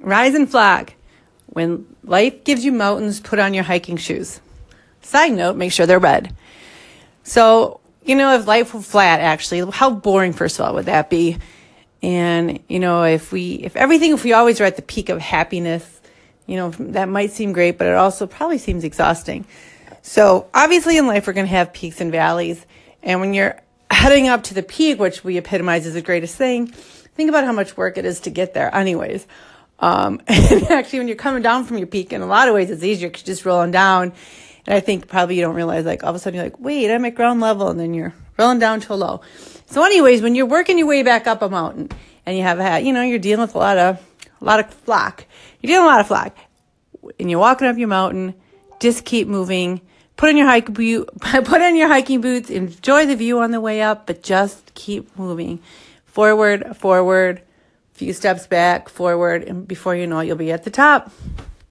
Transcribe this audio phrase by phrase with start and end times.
[0.00, 0.94] rise and flag.
[1.46, 4.40] When life gives you mountains, put on your hiking shoes.
[5.02, 6.34] Side note, make sure they're red.
[7.22, 11.10] So, you know, if life were flat, actually, how boring, first of all, would that
[11.10, 11.38] be?
[12.02, 15.20] And, you know, if we, if everything, if we always are at the peak of
[15.20, 16.00] happiness,
[16.46, 19.44] you know, that might seem great, but it also probably seems exhausting.
[20.02, 22.64] So obviously in life, we're going to have peaks and valleys.
[23.02, 23.60] And when you're
[23.90, 27.52] heading up to the peak, which we epitomize as the greatest thing, think about how
[27.52, 29.26] much work it is to get there anyways.
[29.80, 32.70] Um, and actually when you're coming down from your peak, in a lot of ways,
[32.70, 34.12] it's easier because you're just rolling down.
[34.66, 36.90] And I think probably you don't realize like all of a sudden you're like, wait,
[36.90, 37.68] I'm at ground level.
[37.68, 39.22] And then you're rolling down to a low.
[39.66, 41.90] So anyways, when you're working your way back up a mountain
[42.26, 43.98] and you have a, hat, you know, you're dealing with a lot of,
[44.40, 45.24] a lot of flock.
[45.60, 46.36] You're dealing with a lot of flock
[47.18, 48.34] and you're walking up your mountain,
[48.80, 49.80] just keep moving.
[50.16, 53.60] Put on your hike boot, put on your hiking boots, enjoy the view on the
[53.60, 55.60] way up, but just keep moving.
[56.04, 57.40] Forward, forward,
[58.00, 61.12] few steps back, forward, and before you know it, you'll be at the top.